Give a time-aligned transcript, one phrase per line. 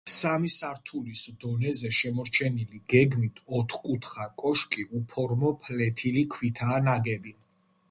[0.11, 7.39] სამი სართულის დონეზე შემორჩენილი გეგმით ოთხკუთხა კოშკი უფორმო ფლეთილი ქვითაა ნაგები.